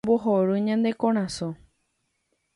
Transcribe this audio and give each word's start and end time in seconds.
ombohory 0.05 0.57
ñane 0.67 0.91
korasõ 1.01 1.49